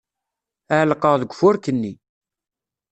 [0.79, 1.93] Ɛellqeɣ deg ufurk-nni.